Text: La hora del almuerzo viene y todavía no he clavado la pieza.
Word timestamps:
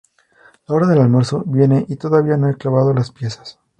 La 0.67 0.73
hora 0.73 0.87
del 0.87 0.97
almuerzo 0.97 1.43
viene 1.45 1.85
y 1.87 1.95
todavía 1.95 2.35
no 2.35 2.49
he 2.49 2.57
clavado 2.57 2.91
la 2.91 3.03
pieza. 3.03 3.43